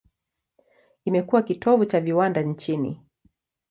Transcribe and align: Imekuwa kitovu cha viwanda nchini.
Imekuwa 1.05 1.41
kitovu 1.41 1.85
cha 1.85 2.01
viwanda 2.01 2.41
nchini. 2.41 3.01